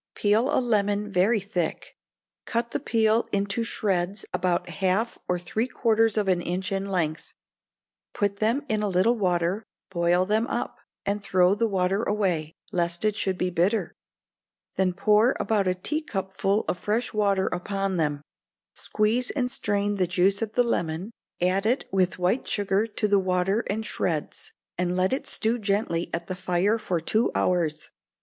Peel 0.15 0.49
a 0.49 0.57
lemon 0.59 1.11
very 1.11 1.39
thick, 1.39 1.95
cut 2.47 2.71
the 2.71 2.79
peel 2.79 3.27
into 3.31 3.63
shreds 3.63 4.25
about 4.33 4.67
half 4.69 5.19
or 5.27 5.37
three 5.37 5.67
quarters 5.67 6.17
of 6.17 6.27
an 6.27 6.41
inch 6.41 6.71
in 6.71 6.87
length, 6.89 7.33
put 8.11 8.37
them 8.37 8.63
into 8.67 8.87
a 8.87 8.87
little 8.89 9.13
water, 9.15 9.61
boil 9.91 10.25
them 10.25 10.47
up, 10.47 10.79
and 11.05 11.21
throw 11.21 11.53
the 11.53 11.67
water 11.67 12.01
away, 12.01 12.55
lest 12.71 13.05
it 13.05 13.15
should 13.15 13.37
be 13.37 13.51
bitter, 13.51 13.93
then 14.73 14.91
pour 14.91 15.35
about 15.39 15.67
a 15.67 15.75
teacupful 15.75 16.65
of 16.67 16.79
fresh 16.79 17.13
water 17.13 17.45
upon 17.49 17.97
them; 17.97 18.23
squeeze 18.73 19.29
and 19.29 19.51
strain 19.51 19.97
the 19.97 20.07
juice 20.07 20.41
of 20.41 20.53
the 20.53 20.63
lemon, 20.63 21.11
add 21.39 21.63
it 21.67 21.85
with 21.91 22.17
white 22.17 22.47
sugar 22.47 22.87
to 22.87 23.07
the 23.07 23.19
water 23.19 23.63
and 23.69 23.85
shreds, 23.85 24.51
and 24.79 24.97
let 24.97 25.13
it 25.13 25.27
stew 25.27 25.59
gently 25.59 26.09
at 26.11 26.25
the 26.25 26.33
fire 26.35 26.79
for 26.79 26.99
two 26.99 27.29
hours. 27.35 27.91